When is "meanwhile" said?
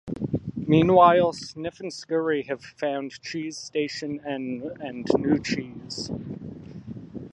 0.55-1.33